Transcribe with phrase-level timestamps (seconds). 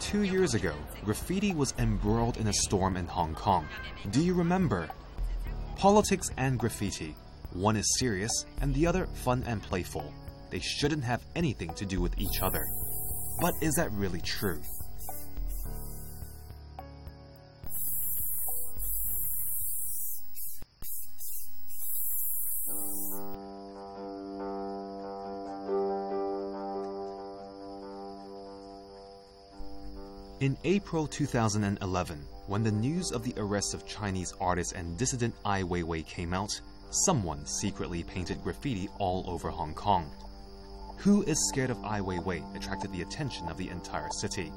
[0.00, 3.66] Two years ago, graffiti was embroiled in a storm in Hong Kong.
[4.10, 4.88] Do you remember?
[5.76, 7.14] Politics and graffiti.
[7.52, 8.30] One is serious
[8.62, 10.12] and the other fun and playful.
[10.50, 12.64] They shouldn't have anything to do with each other.
[13.40, 14.60] But is that really true?
[30.40, 35.62] In April 2011, when the news of the arrest of Chinese artist and dissident Ai
[35.64, 36.60] Weiwei came out,
[36.92, 40.08] someone secretly painted graffiti all over Hong Kong.
[40.98, 44.52] Who is Scared of Ai Weiwei attracted the attention of the entire city.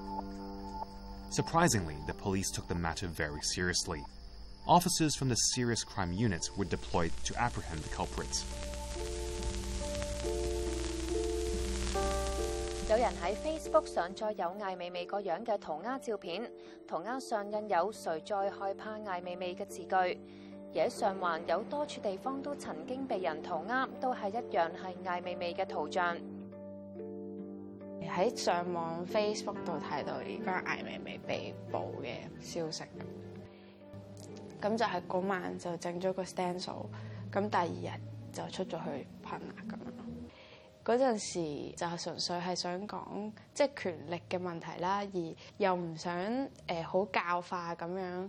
[1.31, 4.03] Surprisingly, the police took the matter very seriously.
[4.67, 8.45] Officers from the Serious Crime Unit were deployed to apprehend the culprits.
[12.91, 16.41] 有人喺 Facebook 上载有艾美美个样嘅涂鸦照片，
[16.85, 26.17] 涂鸦上印有“谁再害怕艾美美”嘅字句，而喺上环有多处地方都曾经被人涂鸦，都系一样系艾美美嘅图像。
[28.01, 32.83] 喺上网 Facebook 度睇到而家艾美美被捕嘅消息，
[34.61, 36.87] 咁就系嗰晚就整咗个 Stencil，
[37.31, 37.99] 咁第二日
[38.33, 39.80] 就出咗去喷咁。
[40.91, 46.13] 嗰陣時就係純粹係想講即係權力嘅問題啦，而又唔想
[46.67, 48.27] 誒好教化咁樣。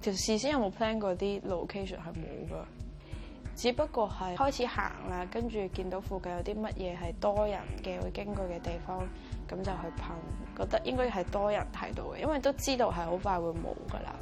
[0.00, 2.64] 其實事先有冇 plan 過啲 location 係冇㗎，
[3.54, 9.06] 只不過係開始行啦，跟住見到附近有啲乜嘢係多人嘅會經過嘅地方，
[9.48, 14.16] 咁就去噴，覺得應該係多人睇到嘅，因為都知道係好快會冇㗎啦。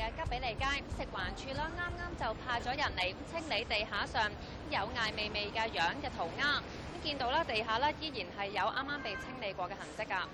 [0.08, 0.64] 吉比利街
[0.96, 4.30] 食环处啦，啱啱就派咗人嚟清理地下上
[4.70, 10.26] 有艾味味嘅样嘅涂鸦，咁见到啦，地下咧依然系有啱啱被清理过嘅痕迹噶。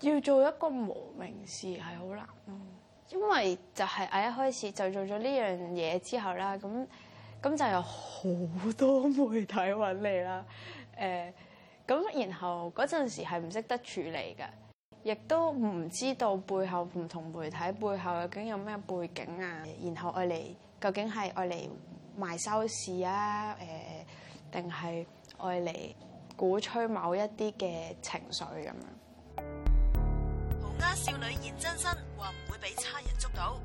[0.00, 2.60] 要做一个无名氏系好难咯，
[3.10, 6.86] 因为就系我一开始就做咗呢样嘢之后啦，咁
[7.42, 10.44] 咁就有好多媒体揾你啦，
[10.96, 11.34] 诶，
[11.86, 14.44] 咁然后嗰阵时系唔识得处理嘅。
[15.04, 19.64] 亦都唔知道背後唔同媒體背後究竟有咩背景啊？
[19.82, 20.40] 然後愛嚟
[20.80, 21.68] 究竟係愛嚟
[22.20, 23.56] 賣收視啊？
[24.52, 25.04] 誒，定係
[25.38, 25.76] 愛嚟
[26.36, 29.42] 鼓吹某一啲嘅情緒咁樣。
[30.60, 33.58] 童家少女現真身，話唔會俾差人捉到。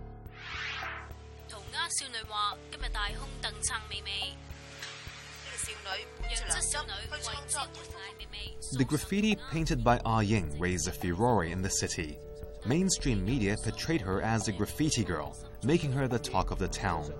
[1.48, 4.36] 童家少女話：今日大胸凳撐美美。
[8.74, 12.18] The graffiti painted by Ah Ying raised a furor in the city.
[12.66, 17.14] Mainstream media portrayed her as the graffiti girl, making her the talk of the town.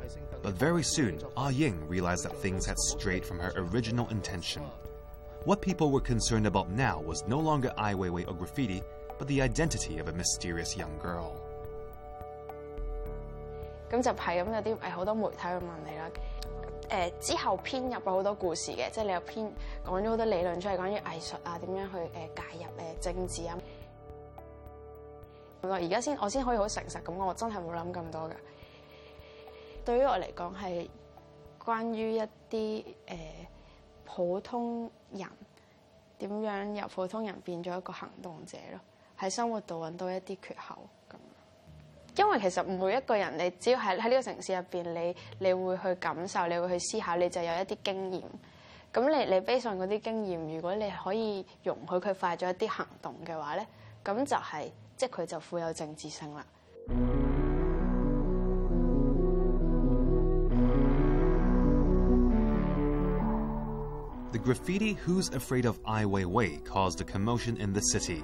[0.44, 4.64] But very soon, Ah Ying realized that things had strayed from her original intention.
[5.46, 8.82] What people were concerned about now was no longer Ai Weiwei or graffiti,
[9.18, 11.44] but the identity of a mysterious young girl.
[13.90, 16.12] 咁就係咁有啲誒好多媒體去問你啦。
[16.90, 19.52] 誒之後編入咗好多故事嘅，即係你又編
[19.86, 23.58] 講咗好多理論出嚟，關於藝術啊，點樣去誒介入誒政治啊。
[25.62, 28.36] 咁我而家先，我先可以好誠實咁，我真係冇諗咁多噶。
[29.84, 30.90] 對於我嚟講係
[31.62, 33.16] 關於一啲誒
[34.06, 35.28] 普通人
[36.20, 38.80] 點樣由普通人變咗一個行動者咯，
[39.20, 40.78] 喺生活度揾到一啲缺口。
[42.18, 48.24] 因為其實每一個人，你只要喺喺呢個城市入邊，你你會去感受，你會去思考，你就有一啲經驗。
[48.92, 53.68] 咁你你悲信嗰啲經驗，如果你可以容許佢快咗一啲行動嘅話咧，
[54.04, 54.66] 咁就係
[54.98, 56.44] 即係佢就富有政治性啦。
[64.32, 68.24] The graffiti Who's Afraid of Iwayway caused a commotion in the city.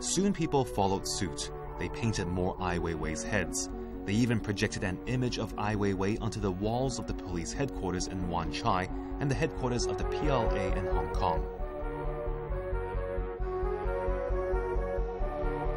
[0.00, 1.50] Soon people followed suit.
[1.82, 3.68] They painted more Ai Weiwei's heads.
[4.04, 8.06] They even projected an image of Ai Weiwei onto the walls of the police headquarters
[8.06, 8.88] in Wan Chai
[9.18, 11.40] and the headquarters of the PLA in Hong Kong.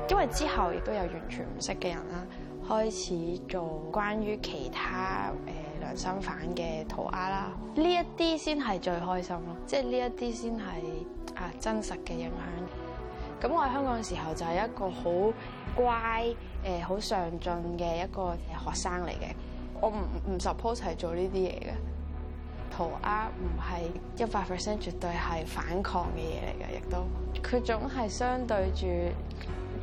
[0.07, 2.27] 因為之後亦都有完全唔識嘅人啦，
[2.69, 10.61] 開始做關於其他誒、呃、良心犯嘅塗鴉啦，呢一啲先係最開心咯，即係呢一啲先係
[11.35, 12.84] 啊真實嘅影響。
[13.41, 15.33] 咁我喺香港嘅時候就係一個好
[15.75, 16.25] 乖
[16.65, 18.33] 誒好上進嘅一個
[18.63, 19.35] 學生嚟嘅，
[19.81, 19.97] 我唔
[20.35, 21.69] 唔 s u p p o s e 係做呢啲嘢嘅，
[22.77, 28.87] 涂鸦唔係一百 percent 絕對係反抗嘅嘢嚟嘅，亦都佢總係相對住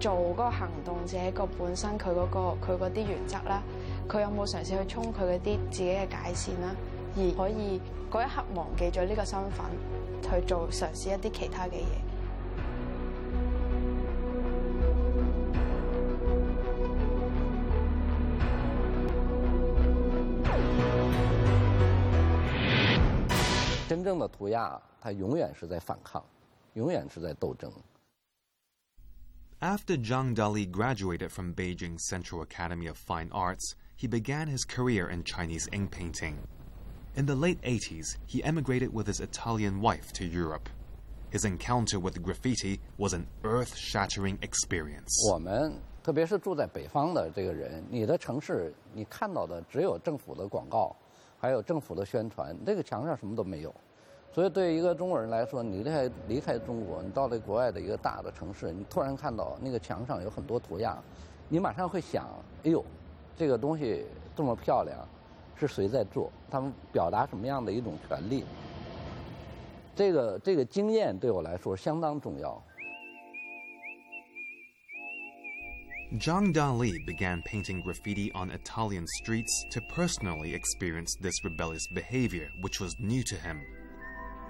[0.00, 3.62] 做嗰個行動者個本身佢嗰個佢嗰啲原則啦，
[4.08, 6.74] 佢有冇嘗試去冲佢嗰啲自己嘅界線啦，
[7.16, 9.60] 而可以嗰一刻忘記咗呢個身份
[10.22, 12.11] 去做嘗試一啲其他嘅嘢。
[24.04, 24.26] After
[29.96, 35.22] Zhang Dali graduated from Beijing Central Academy of Fine Arts, he began his career in
[35.22, 36.40] Chinese ink painting.
[37.14, 40.68] In the late 80s, he emigrated with his Italian wife to Europe.
[41.30, 45.14] His encounter with graffiti was an earth-shattering experience.
[45.32, 50.92] 我们特别是住在北方的这个人，你的城市你看到的只有政府的广告，
[51.38, 53.72] 还有政府的宣传，那个墙上什么都没有。
[54.34, 60.96] 所以，对于一个中国人来说，你离开离开中国，你到了国外的一个大的城市，你突然看到那个墙上有很多图样，
[61.50, 62.24] 你马上会想：
[62.64, 62.82] 哎呦，
[63.36, 64.96] 这个东西这么漂亮，
[65.54, 66.32] 是谁在做？
[66.50, 68.42] 他们表达什么样的一种权利？
[69.94, 72.62] 这个这个经验对我来说相当重要。
[76.18, 81.86] Zhang d a l i began painting graffiti on Italian streets to personally experience this rebellious
[81.94, 83.60] behavior, which was new to him.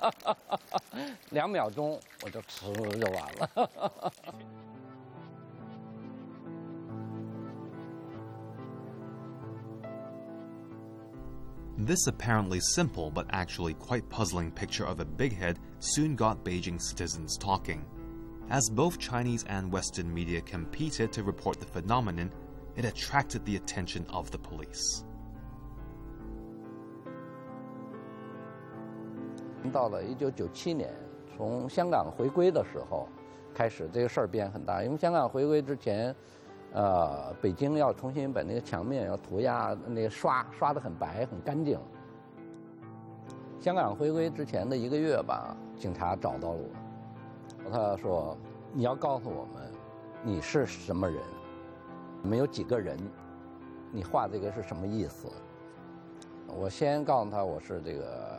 [1.30, 2.66] 两秒钟我就吃
[2.98, 4.12] 就完了。
[11.78, 17.36] This apparently simple but actually quite puzzling picture of a big head soon got Beijing citizens
[17.38, 17.84] talking.
[18.50, 22.32] As both Chinese and Western media competed to report the phenomenon,
[22.76, 25.04] it attracted the attention of the police.
[29.68, 30.88] 到了一九九七年，
[31.36, 33.08] 从香港回归的时候，
[33.52, 36.14] 开始这个事儿变很大，因为香港回归之前，
[36.72, 41.78] 呃，北京要重新把那个墙面要涂鸦，那个刷刷的很白很干净。
[43.58, 48.36] 香港回归之前的一个月吧，警察找到了我，他说
[48.72, 49.70] ：“你要告诉我们，
[50.22, 51.20] 你是什么人？
[52.22, 52.96] 没们有几个人？
[53.92, 55.28] 你画这个是什么意思？”
[56.58, 58.29] 我先告诉他我是这个。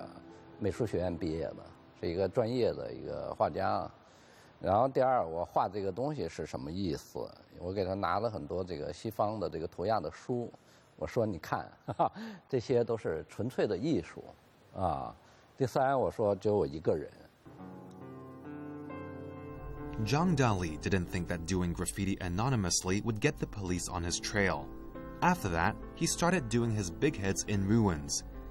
[0.64, 1.56] 美术学院毕业的，
[2.00, 3.90] 是一个专业的一个画家。
[4.60, 7.20] 然后第二，我画这个东西是什么意思？
[7.58, 10.54] 我给他拿了很多这个西方的这个图样的书，
[10.98, 11.68] 我说你看，
[12.48, 14.24] 这些都是纯粹的艺术，
[14.80, 15.16] 啊。
[15.58, 17.12] 第三，我说只有我一个人。
[20.06, 24.20] j 张 l 利 didn't think that doing graffiti anonymously would get the police on his
[24.22, 24.66] trail.
[25.22, 28.22] After that, he started doing his big heads in ruins.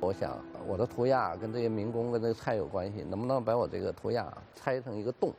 [0.00, 0.36] 我想
[0.68, 5.32] 我的涂鸦跟这些民工跟这个菜有关系，能不能把我这个涂鸦拆成一个洞？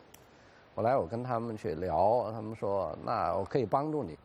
[0.75, 4.17] 后来我跟他们去聊，他们说：“那我可以帮助你。”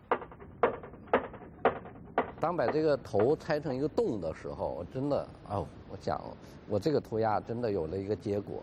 [2.41, 6.21] 当把这个头拆成一个洞的时候，我真的哦，我想
[6.69, 8.62] 我这个涂鸦真的有了一个结果。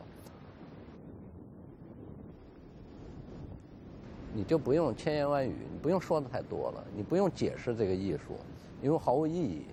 [4.33, 8.35] 你就不用千言万语，你不用说的太多了，你不用解释这个艺术，
[8.81, 9.63] 因为毫无意义。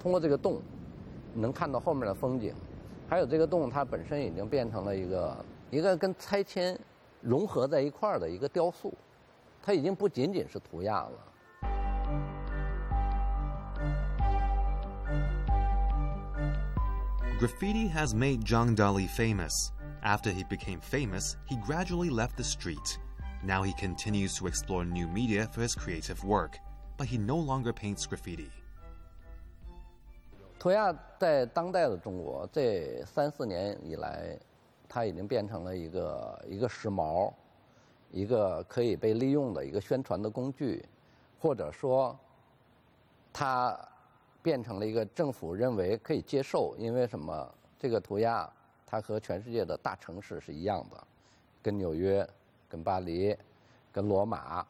[0.00, 0.60] 通过这个洞。
[1.40, 2.46] Graffiti has
[18.14, 19.72] made Zhang Dali famous.
[20.02, 22.98] After he became famous, he gradually left the street.
[23.44, 26.58] Now he continues to explore new media for his creative work,
[26.96, 28.50] but he no longer paints graffiti.
[30.58, 34.36] 涂鸦在当代的中国这三四年以来，
[34.88, 37.32] 它已经变成了一个一个时髦，
[38.10, 40.84] 一个可以被利用的一个宣传的工具，
[41.38, 42.18] 或者说，
[43.32, 43.78] 它
[44.42, 46.74] 变成了一个政府认为可以接受。
[46.76, 47.54] 因为什么？
[47.80, 48.52] 这个涂鸦
[48.84, 50.96] 它和全世界的大城市是一样的，
[51.62, 52.28] 跟纽约、
[52.68, 53.36] 跟巴黎、
[53.92, 54.66] 跟罗马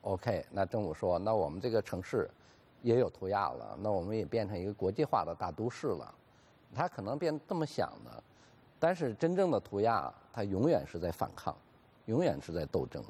[0.00, 0.44] ，OK。
[0.50, 2.28] 那政府说，那我们这个城市。
[2.84, 6.14] 也有涂鸦了，那我们也变成一个国际化的大都市了。
[6.74, 8.22] 他可能变这么想的，
[8.78, 11.56] 但是真正的涂鸦，他永远是在反抗，
[12.04, 13.02] 永远是在斗争。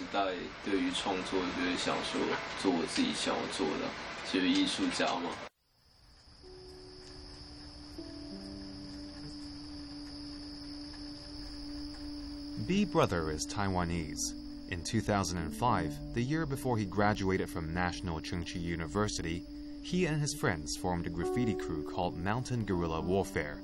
[13.46, 14.70] Taiwanese.
[14.70, 19.42] In 2005, the year before he graduated from National Chungchi University,
[19.82, 23.60] he and his friends formed a graffiti crew called Mountain Guerrilla Warfare.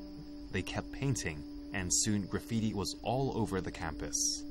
[0.51, 4.43] They kept painting, and soon graffiti was all over the campus.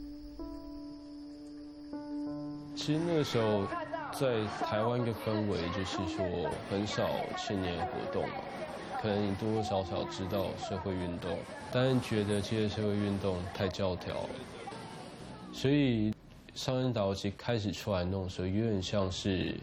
[2.76, 3.66] 其实那个时候，
[4.12, 8.28] 在台湾一个氛围就是说，很少青年活动，
[9.02, 11.40] 可能你多多少少知道社会运动，
[11.72, 14.30] 但是觉得这些社会运动太教条，了，
[15.54, 16.14] 所以
[16.54, 19.56] 上音导实开始出来弄的时候，有点像是，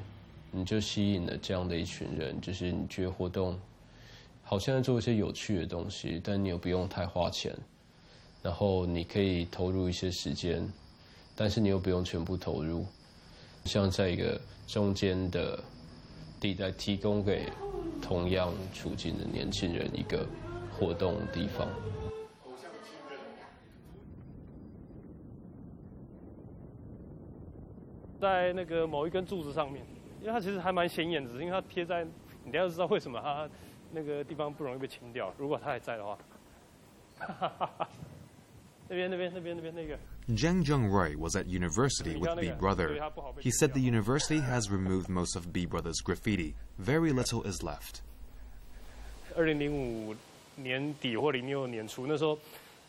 [0.50, 3.60] 你就吸引了这样的一群人，就是你觉得活动，
[4.42, 7.54] 好像做一些有趣的东西，但你又不用太花钱，
[8.42, 10.66] 然后你可以投入一些时间，
[11.36, 12.86] 但是你又不用全部投入。
[13.64, 15.58] 像在一个中间的
[16.40, 17.48] 地带，提供给
[18.00, 20.26] 同样处境的年轻人一个
[20.76, 21.68] 活动地方。
[28.20, 29.84] 在那个某一根柱子上面，
[30.20, 32.04] 因为它其实还蛮显眼的，因为它贴在，
[32.44, 33.48] 你要知道为什么它
[33.92, 35.32] 那个地方不容易被清掉？
[35.38, 36.18] 如果它还在的话，
[37.18, 37.88] 哈哈哈哈！
[38.88, 39.96] 那边，那边，那边，那边那个。
[40.30, 42.96] Zhang Zhengrui was at university with B Brother.
[43.40, 46.54] He said the university has removed most of B Brother's graffiti.
[46.78, 48.02] Very little is left.
[49.34, 50.16] 2005
[50.56, 52.38] 年底或06年初那时候，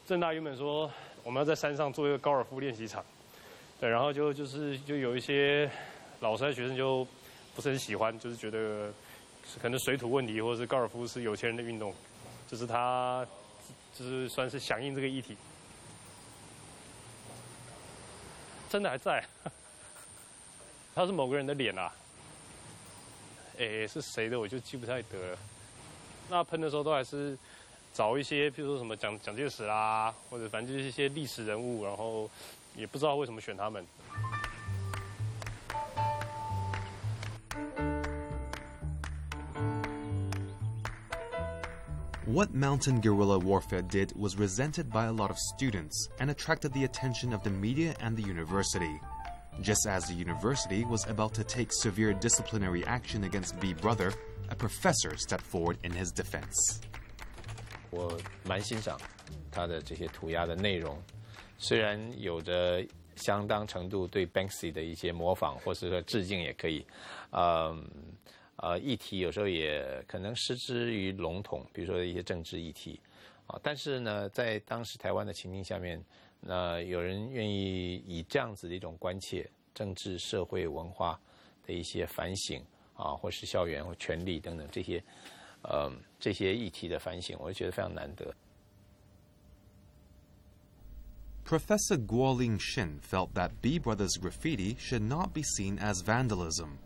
[0.06, 0.92] 正大原本说
[1.24, 3.04] 我们要在山上做一个高尔夫练习场，
[3.80, 5.70] 对，然后就就是就有一些
[6.20, 7.08] 老师和学生就
[7.56, 8.94] 不是很喜欢，就是觉得
[9.62, 11.94] 可能水土问题，或者是高尔夫是有钱人的运动，
[12.50, 13.26] 就是他
[13.98, 15.36] 就是算是响应这个议题。
[18.74, 19.24] 真的还在，
[20.96, 21.92] 他是某个人的脸啊，
[23.60, 25.38] 诶，是谁的我就记不太得了。
[26.32, 27.38] 那喷的时候都还是
[27.94, 32.28] 找一些，比如说什么蒋蒋介石啦，或者反正就是一些历史人物，然后
[32.76, 33.86] 也不知道为什么选他们。
[42.34, 47.32] What mountain guerrilla warfare did was resented by a lot of students and attracted the attention
[47.32, 49.00] of the media and the university.
[49.62, 54.12] Just as the university was about to take severe disciplinary action against B Brother,
[54.50, 56.82] a professor stepped forward in his defense.
[57.92, 58.98] 我蛮欣赏
[59.52, 60.98] 他的这些涂鸦的内容，
[61.60, 62.84] 虽然有着
[63.16, 66.84] 相当程度对 Banksy 的一些模仿，或是说致敬也可以，
[67.30, 67.84] 嗯、呃。
[68.64, 72.98] 呃，议题有时候也可能失之于笼统，比如说一些政治议题，
[73.46, 76.02] 啊，但是呢，在当时台湾的情境下面，
[76.40, 81.20] 那有人愿意以这样子的一种关切，政治、社会、文化
[81.68, 82.64] 的一些反省，
[82.96, 85.04] 啊，或是校园或权利等等这些，
[85.64, 88.34] 呃，这些议题的反省，我就觉得非常难得。
[91.46, 95.78] Professor Guo Ling s h i n felt that B brothers graffiti should not be seen
[95.80, 96.78] as vandalism.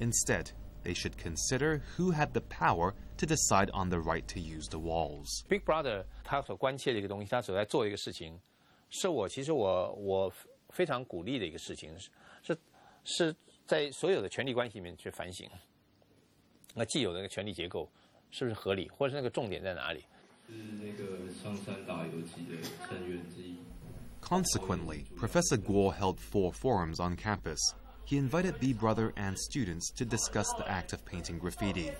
[0.00, 0.52] Instead.
[0.84, 4.78] they should consider who had the power to decide on the right to use the
[4.78, 5.42] walls.
[5.48, 8.38] Big Brother 它所关切的一个东西，它所在做一个事情，
[8.90, 10.32] 是我其实我我
[10.68, 11.90] 非常鼓励的一个事情，
[12.42, 12.56] 是
[13.04, 13.34] 是
[13.66, 15.48] 在所有的权力关系里面去反省，
[16.74, 17.90] 那既有的那个权力结构
[18.30, 20.04] 是不是合理，或者是那个重点在哪里？
[20.48, 23.56] 是那个上山打游击的成员之一。
[24.22, 27.60] Consequently, Professor Guo held four forums on campus
[28.04, 31.90] he invited B brother and students to discuss the act of painting graffiti.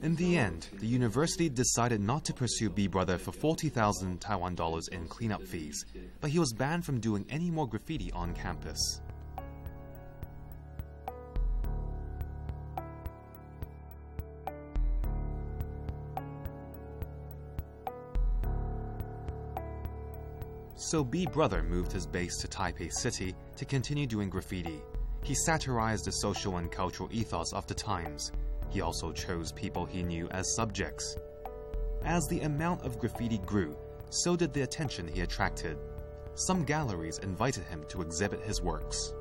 [0.00, 4.86] In the end, the university decided not to pursue B Brother for 40,000 Taiwan dollars
[4.88, 5.84] in cleanup fees,
[6.20, 9.00] but he was banned from doing any more graffiti on campus.
[20.90, 24.80] So B Brother moved his base to Taipei City to continue doing graffiti.
[25.22, 28.32] He satirized the social and cultural ethos of the times.
[28.70, 31.14] He also chose people he knew as subjects.
[32.04, 33.76] As the amount of graffiti grew,
[34.08, 35.76] so did the attention he attracted.
[36.36, 39.12] Some galleries invited him to exhibit his works.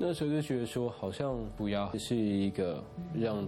[0.00, 2.80] 那时候就觉得说，好像涂鸦是一个
[3.12, 3.44] 让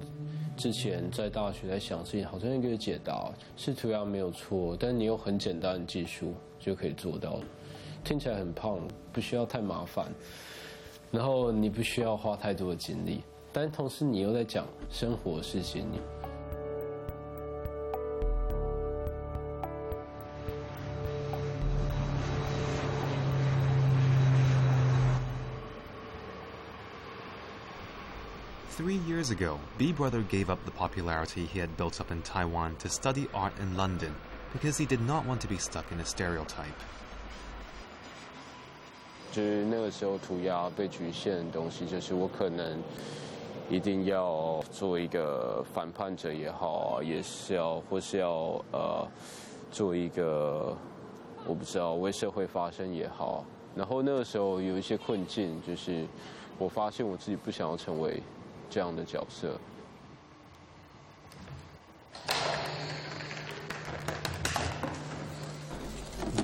[0.57, 3.30] 之前在大学在想事情，好像一个解答。
[3.57, 7.38] 是涂鸦没有错，但你用很简单的技术就可以做到，
[8.02, 8.80] 听起来很胖，
[9.12, 10.07] 不需要太麻烦，
[11.12, 13.21] 然后你不需要花太多的精力，
[13.52, 15.85] 但同时你又在讲生活事情。
[28.81, 32.89] Three years ago, B Brother gave up the popularity he had built up in Taiwan to
[32.89, 34.15] study art in London
[34.55, 36.73] because he did not want to be stuck in a stereotype.
[39.33, 42.83] 就是那个时候，涂鸦被局限的东西，就是我可能
[43.69, 49.07] 一定要做一个反叛者也好，也是要或是要呃
[49.71, 50.75] 做一个
[51.47, 53.45] 我不知道为社会发声也好。
[53.77, 56.07] 然后那个时候有一些困境，就是
[56.57, 58.23] 我发现我自己不想要成为
[58.70, 59.61] 这样的角色。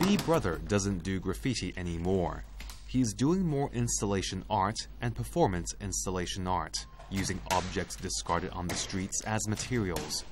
[0.03, 2.45] B Brother doesn't do graffiti anymore.
[2.87, 9.23] He's doing more installation art and performance installation art, using objects discarded on the streets
[9.27, 10.25] as materials.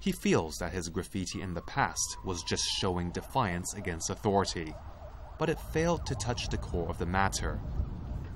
[0.00, 4.74] He feels that his graffiti in the past was just showing defiance against authority,
[5.38, 7.58] but it failed to touch the core of the matter,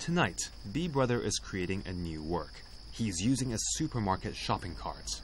[0.00, 2.62] Tonight, B Brother is creating a new work.
[2.92, 5.20] He's using a supermarket shopping cart.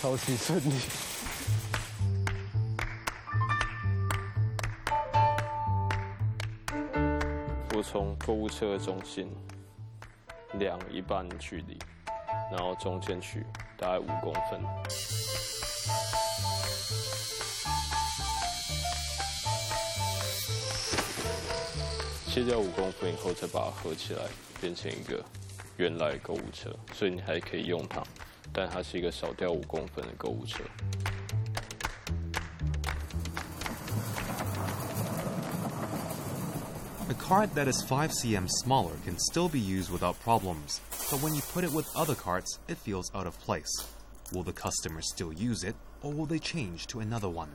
[0.00, 0.36] Haus wie
[7.90, 9.26] 从购物车中心
[10.58, 11.78] 量一半距离，
[12.52, 13.42] 然后中间取
[13.78, 14.60] 大概五公分，
[22.26, 24.20] 切掉五公分以后再把它合起来，
[24.60, 25.24] 变成一个
[25.78, 28.02] 原来购物车，所以你还可以用它，
[28.52, 30.62] 但它是一个少掉五公分的购物车。
[37.10, 41.40] A cart that is 5 cm smaller can still be used without problems, but when you
[41.54, 43.72] put it with other carts, it feels out of place.
[44.34, 47.48] Will the customer still use it, or will they change to another one?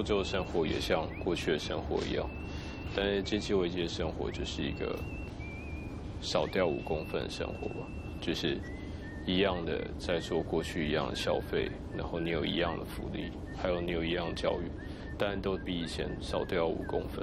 [0.00, 2.26] 欧洲的生活也像过去的生活一样，
[2.96, 4.98] 但是经济危机的生活就是一个
[6.22, 7.86] 少掉五公分的生活吧，
[8.18, 8.58] 就是
[9.26, 14.70] 一样的在做过去一样的消费，然后你有一样的福利，还有你有一样的教育，
[15.18, 17.22] 但都比以前少掉五公分，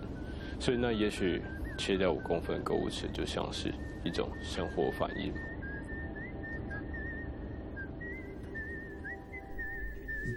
[0.60, 1.42] 所以那也许
[1.80, 5.34] 切掉五公分购物车就像是一种生活反应。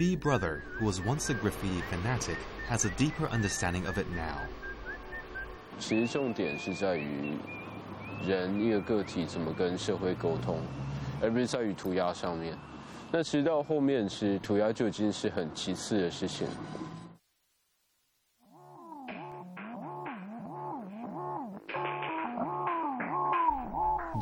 [0.00, 4.40] B brother, who was once a graffiti fanatic, has a deeper understanding of it now.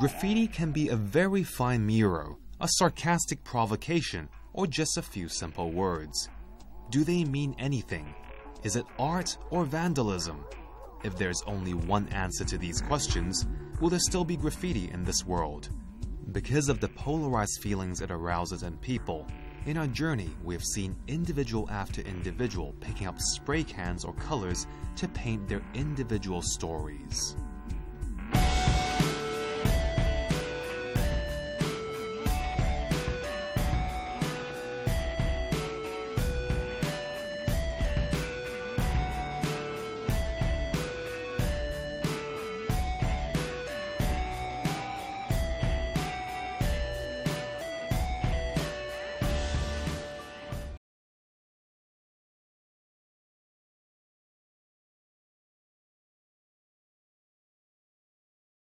[0.00, 4.28] Graffiti can be a very fine mirror, a sarcastic provocation,
[4.58, 6.28] or just a few simple words?
[6.90, 8.12] Do they mean anything?
[8.64, 10.44] Is it art or vandalism?
[11.04, 13.46] If there's only one answer to these questions,
[13.80, 15.68] will there still be graffiti in this world?
[16.32, 19.28] Because of the polarized feelings it arouses in people,
[19.66, 24.66] in our journey, we have seen individual after individual picking up spray cans or colors
[24.96, 27.36] to paint their individual stories.